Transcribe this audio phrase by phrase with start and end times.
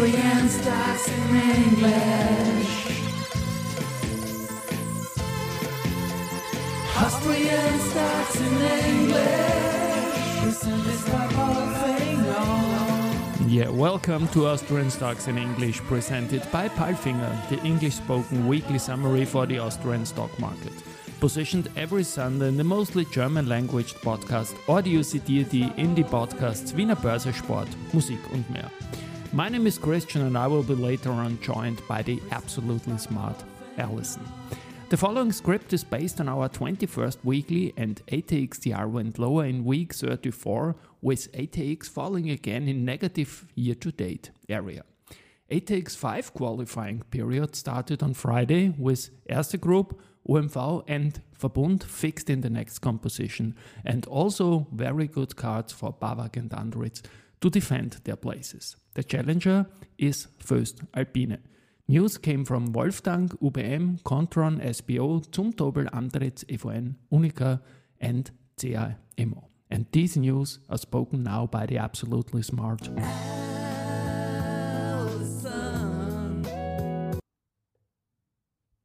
[0.00, 2.72] Austrian stocks in English.
[6.96, 10.40] Austrian stocks in English.
[10.40, 12.46] Presented by Palfinger.
[13.46, 19.26] Yeah, welcome to Austrian Stocks in English, presented by Palfinger, the English spoken weekly summary
[19.26, 20.72] for the Austrian stock market.
[21.20, 25.44] Positioned every Sunday in the mostly German language podcast Audio CD
[25.76, 28.70] in die Podcasts Wiener Börse Sport, Musik und mehr.
[29.32, 33.36] My name is Christian and I will be later on joined by the absolutely smart
[33.78, 34.26] Alison.
[34.88, 39.94] The following script is based on our 21st weekly and ATXTR went lower in week
[39.94, 44.82] 34 with ATX falling again in negative year to date area.
[45.48, 52.40] ATX 5 qualifying period started on Friday with Erste Group, OMV and Verbund fixed in
[52.40, 57.02] the next composition and also very good cards for BAWAG and Andritz
[57.40, 58.76] to defend their places.
[58.94, 59.66] The challenger
[59.98, 61.38] is First Alpine.
[61.88, 67.60] News came from Wolftank, UBM, Kontron, SBO, Zumtobel, Andritz, EVN, Uniqa
[68.00, 69.48] and CA Immo.
[69.70, 72.88] And these news are spoken now by the absolutely smart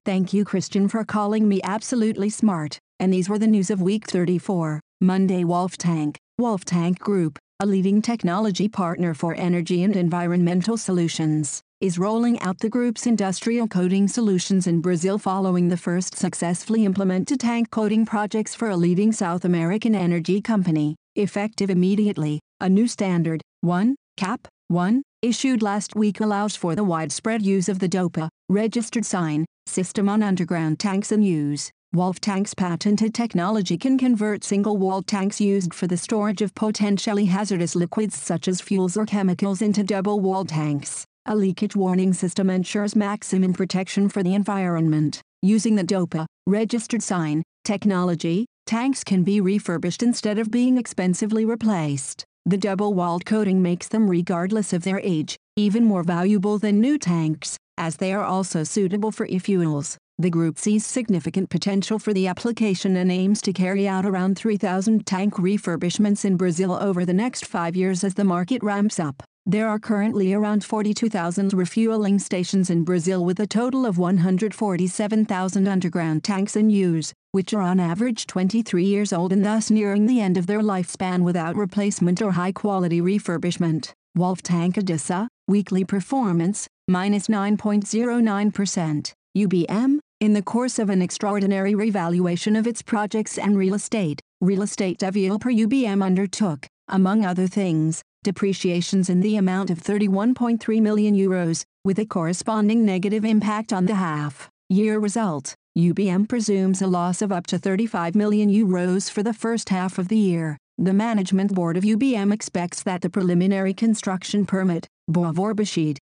[0.06, 2.78] Thank you, Christian, for calling me absolutely smart.
[3.00, 4.80] And these were the news of week 34.
[5.02, 6.18] Monday, Wolftank.
[6.38, 12.60] Wolf Tank Group, a leading technology partner for energy and environmental solutions, is rolling out
[12.60, 18.54] the group's industrial coating solutions in Brazil following the first successfully implemented tank coating projects
[18.54, 20.98] for a leading South American energy company.
[21.16, 27.42] Effective immediately, a new standard, 1, CAP 1, issued last week allows for the widespread
[27.42, 31.72] use of the DOPA, registered sign, system on underground tanks in use.
[31.96, 38.16] Wolftank's patented technology can convert single-wall tanks used for the storage of potentially hazardous liquids
[38.16, 41.06] such as fuels or chemicals into double-wall tanks.
[41.26, 45.22] A leakage warning system ensures maximum protection for the environment.
[45.42, 52.26] Using the DOPA, registered sign, technology, tanks can be refurbished instead of being expensively replaced.
[52.46, 57.56] The double-walled coating makes them regardless of their age, even more valuable than new tanks,
[57.78, 59.98] as they are also suitable for e-fuels.
[60.18, 65.06] The group sees significant potential for the application and aims to carry out around 3,000
[65.06, 69.24] tank refurbishments in Brazil over the next five years as the market ramps up.
[69.46, 76.24] There are currently around 42,000 refueling stations in Brazil with a total of 147,000 underground
[76.24, 80.38] tanks in use, which are on average 23 years old and thus nearing the end
[80.38, 83.92] of their lifespan without replacement or high-quality refurbishment.
[84.18, 89.14] Wolftank Adisa, weekly performance, minus 9.09%.
[89.38, 94.62] UBM, in the course of an extraordinary revaluation of its projects and real estate, real
[94.62, 101.64] estate developer UBM undertook, among other things, depreciations in the amount of 31.3 million euros,
[101.84, 105.54] with a corresponding negative impact on the half year result.
[105.78, 110.08] UBM presumes a loss of up to 35 million euros for the first half of
[110.08, 110.58] the year.
[110.78, 114.88] The management board of UBM expects that the preliminary construction permit,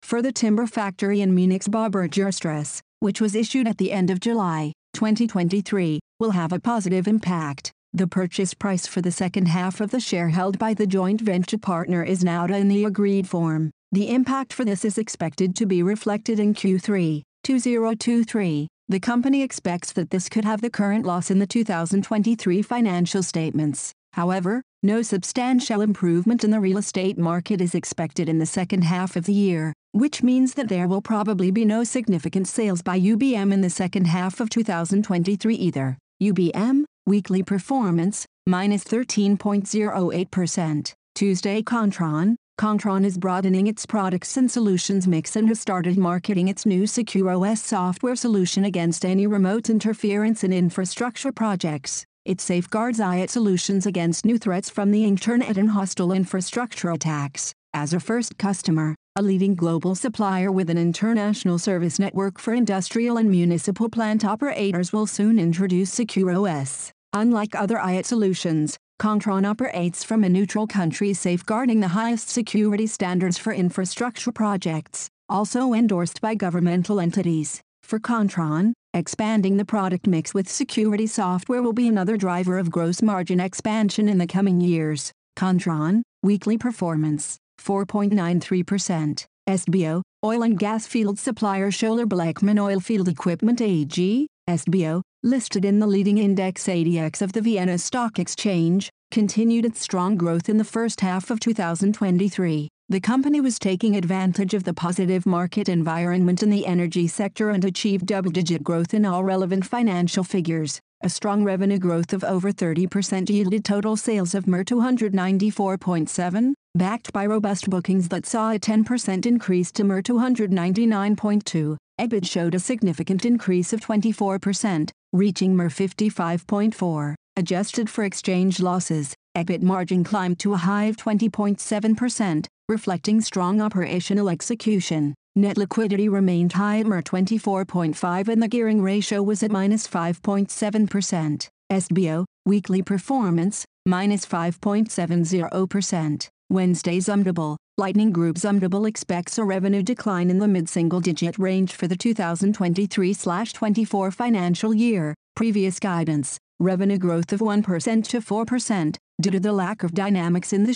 [0.02, 4.72] for the timber factory in Munich's Baubergerstrasse, which was issued at the end of July
[4.94, 7.70] 2023, will have a positive impact.
[7.92, 11.58] The purchase price for the second half of the share held by the joint venture
[11.58, 13.70] partner is now in the agreed form.
[13.92, 18.68] The impact for this is expected to be reflected in Q3 2023.
[18.88, 23.92] The company expects that this could have the current loss in the 2023 financial statements.
[24.12, 29.16] However, no substantial improvement in the real estate market is expected in the second half
[29.16, 33.52] of the year, which means that there will probably be no significant sales by UBM
[33.52, 35.98] in the second half of 2023 either.
[36.22, 40.92] UBM, weekly performance, minus 13.08%.
[41.14, 46.66] Tuesday Kontron, Kontron is broadening its products and solutions mix and has started marketing its
[46.66, 52.04] new Secure OS software solution against any remote interference in infrastructure projects.
[52.28, 57.54] It safeguards IAT solutions against new threats from the internet and hostile infrastructure attacks.
[57.72, 63.16] As a first customer, a leading global supplier with an international service network for industrial
[63.16, 66.92] and municipal plant operators will soon introduce Secure OS.
[67.14, 73.38] Unlike other IAT solutions, Kontron operates from a neutral country safeguarding the highest security standards
[73.38, 77.62] for infrastructure projects, also endorsed by governmental entities.
[77.88, 83.00] For Kontron, expanding the product mix with security software will be another driver of gross
[83.00, 85.10] margin expansion in the coming years.
[85.38, 89.24] Kontron, weekly performance, 4.93%.
[89.48, 95.86] SBO, oil and gas field supplier Schoeller Bleckmann Oilfield Equipment AG, SBO, listed in the
[95.86, 101.00] leading index ATX of the Vienna Stock Exchange, continued its strong growth in the first
[101.00, 102.68] half of 2023.
[102.90, 107.62] The company was taking advantage of the positive market environment in the energy sector and
[107.62, 110.80] achieved double digit growth in all relevant financial figures.
[111.02, 117.26] A strong revenue growth of over 30% yielded total sales of MER 294.7, backed by
[117.26, 121.76] robust bookings that saw a 10% increase to MER 299.2.
[122.00, 127.14] EBIT showed a significant increase of 24%, reaching MER 55.4.
[127.36, 134.28] Adjusted for exchange losses, EBIT margin climbed to a high of 20.7%, reflecting strong operational
[134.28, 135.14] execution.
[135.34, 141.48] Net liquidity remained high at MER 24.5 and the gearing ratio was at minus 5.7%.
[141.70, 146.28] SBO, weekly performance, minus 5.70%.
[146.50, 151.86] Wednesday Zumtobel, Lightning Group Zumtobel expects a revenue decline in the mid-single digit range for
[151.86, 155.14] the 2023-24 financial year.
[155.36, 160.64] Previous guidance, revenue growth of 1% to 4%, due to the lack of dynamics in
[160.64, 160.74] the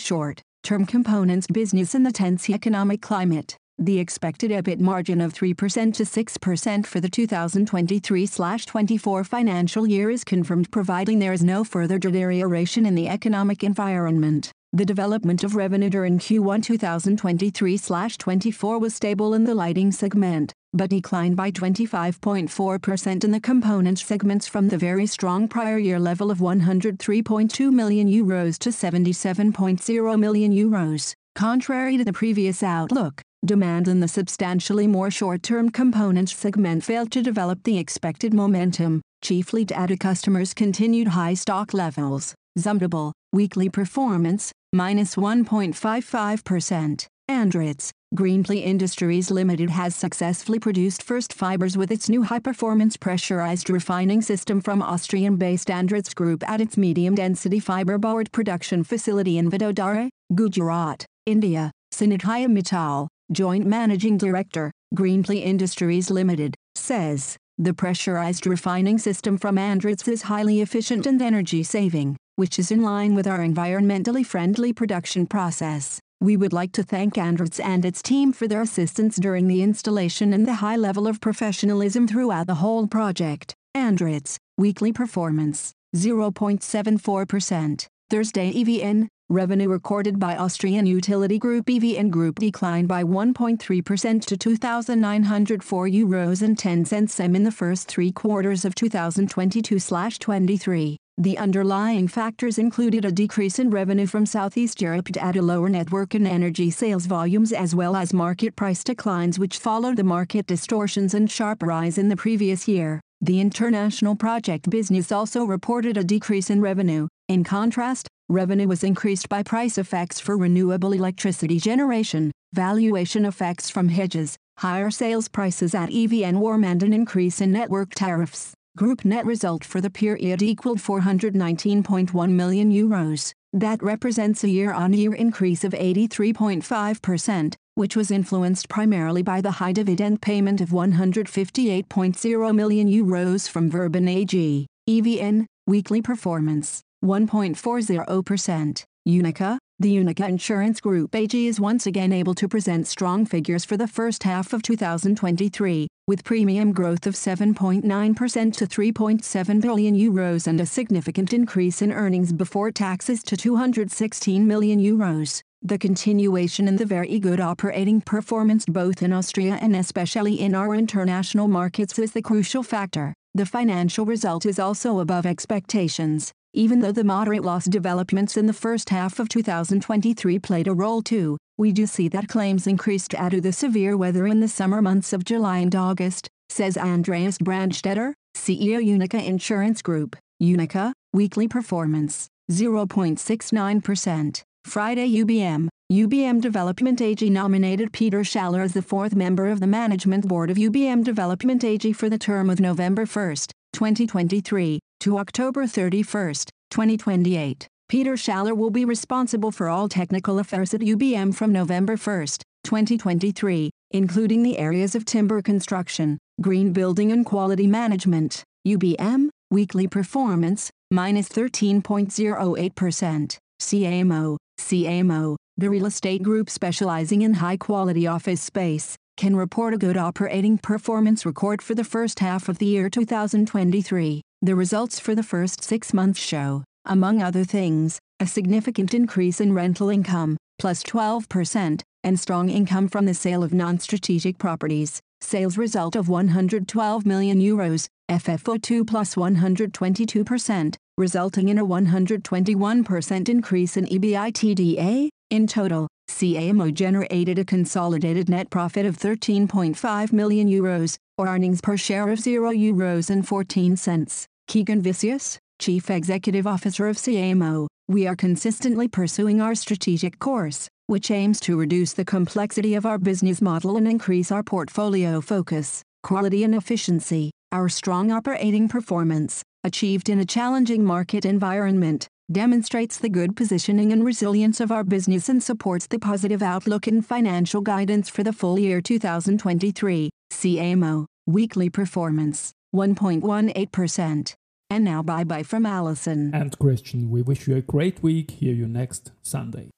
[0.64, 3.56] short-term components business in the tense economic climate.
[3.79, 10.70] The expected EBIT margin of 3% to 6% for the 2023-24 financial year is confirmed
[10.70, 14.53] providing there is no further deterioration in the economic environment.
[14.74, 21.36] The development of revenue during Q1 2023-24 was stable in the lighting segment, but declined
[21.36, 27.70] by 25.4% in the components segments from the very strong prior year level of 103.2
[27.70, 31.12] million euros to 77.0 million euros.
[31.34, 37.20] Contrary to the previous outlook, demand in the substantially more short-term components segment failed to
[37.20, 42.34] develop the expected momentum, chiefly due to customers' continued high stock levels.
[42.58, 47.06] Zumtobel, weekly performance, minus 1.55%.
[47.31, 54.20] Andritz, Greenply Industries Limited has successfully produced first fibers with its new high-performance pressurized refining
[54.20, 61.70] system from Austrian-based Andritz Group at its medium-density fiberboard production facility in Vadodara, Gujarat, India.
[61.94, 70.08] Sanidhya Mittal, Joint Managing Director, Greenply Industries Limited, says, the pressurized refining system from Andritz
[70.08, 76.00] is highly efficient and energy-saving which is in line with our environmentally friendly production process.
[76.20, 80.32] We would like to thank Andritz and its team for their assistance during the installation
[80.32, 83.55] and the high level of professionalism throughout the whole project.
[83.76, 87.87] Andritz, weekly performance, 0.74%.
[88.08, 95.88] Thursday EVN, revenue recorded by Austrian utility group EVN Group declined by 1.3% to 2,904
[95.88, 100.99] euros and 10 cents in the first three quarters of 2022-23.
[101.19, 106.14] The underlying factors included a decrease in revenue from Southeast Europe due to lower network
[106.14, 111.12] and energy sales volumes as well as market price declines which followed the market distortions
[111.12, 112.99] and sharp rise in the previous year.
[113.20, 117.09] The international project business also reported a decrease in revenue.
[117.29, 123.91] In contrast, revenue was increased by price effects for renewable electricity generation, valuation effects from
[123.91, 128.55] hedges, higher sales prices at EVN Warm and an increase in network tariffs.
[128.74, 133.34] Group net result for the period equaled 419.1 million euros.
[133.52, 140.22] That represents a year-on-year increase of 83.5%, which was influenced primarily by the high dividend
[140.22, 144.66] payment of 158.0 million euros from Verbund AG.
[144.88, 148.84] EVN, weekly performance, 1.40%.
[149.06, 153.76] Uniqa, the Uniqa Insurance Group AG is once again able to present strong figures for
[153.76, 160.61] the first half of 2023, with premium growth of 7.9% to 3.7 billion euros and
[160.61, 165.43] a significant increase in earnings before taxes to 216 million euros.
[165.63, 170.75] The continuation in the very good operating performance both in Austria and especially in our
[170.75, 173.15] international markets is the crucial factor.
[173.35, 176.32] The financial result is also above expectations.
[176.53, 181.01] Even though the moderate loss developments in the first half of 2023 played a role
[181.01, 184.82] too, we do see that claims increased due to the severe weather in the summer
[184.82, 190.16] months of July and August, says Andreas Brandstetter, CEO Uniqa Insurance Group.
[190.42, 194.42] Uniqa, weekly performance, 0.69%.
[194.64, 200.26] Friday UBM, UBM Development AG nominated Peter Schaller as the fourth member of the management
[200.26, 203.36] board of UBM Development AG for the term of November 1,
[203.72, 206.34] 2023, to October 31,
[206.70, 207.69] 2028.
[207.93, 212.27] Peter Schaller will be responsible for all technical affairs at UBM from November 1,
[212.65, 218.43] 2023, including the areas of timber construction, green building and quality management.
[218.67, 223.37] UBM, weekly performance, minus 13.08%.
[223.61, 229.75] CA Immo, CAMO, the real estate group specializing in high quality office space, can report
[229.75, 234.22] a good operating performance record for the first half of the year 2023.
[234.41, 239.53] The results for the first six months show, among other things, a significant increase in
[239.53, 245.01] rental income, plus 12%, and strong income from the sale of non-strategic properties.
[245.20, 253.86] Sales result of 112 million euros, FFO2 plus 122%, resulting in a 121% increase in
[253.86, 255.08] EBITDA.
[255.31, 261.60] In total, CA Immo generated a consolidated net profit of 13.5 million euros, or earnings
[261.60, 264.27] per share of 0 euros and 14 cents.
[264.48, 270.69] Keegan Viscius, Chief Executive Officer of CA Immo, we are consistently pursuing our strategic course,
[270.88, 275.81] which aims to reduce the complexity of our business model and increase our portfolio focus,
[276.02, 277.31] quality and efficiency.
[277.52, 284.04] Our strong operating performance, achieved in a challenging market environment, demonstrates the good positioning and
[284.04, 288.58] resilience of our business and supports the positive outlook and financial guidance for the full
[288.58, 290.10] year 2023.
[290.32, 294.34] CA Immo, weekly performance, 1.18%.
[294.72, 296.34] And now bye bye from Alison.
[296.34, 298.31] And Christian, we wish you a great week.
[298.31, 299.69] Hear you next Sunday.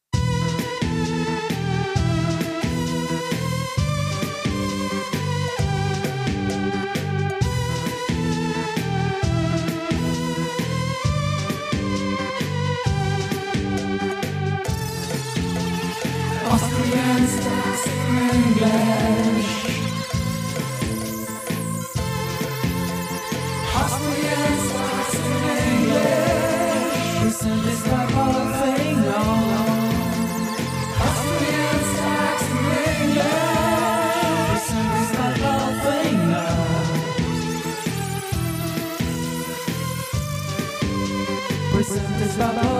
[16.46, 19.43] Austrian stars in
[41.86, 42.73] Palfinger.